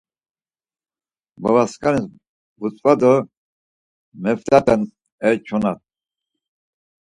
[1.41, 2.01] Babasǩani
[2.59, 3.13] vutzva do
[4.23, 4.81] meft̆aten
[5.27, 5.73] e çona!